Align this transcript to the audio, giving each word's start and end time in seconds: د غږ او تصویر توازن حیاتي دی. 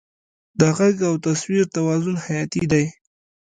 د 0.59 0.61
غږ 0.77 0.97
او 1.09 1.15
تصویر 1.25 1.63
توازن 1.75 2.15
حیاتي 2.25 2.63
دی. 2.71 2.85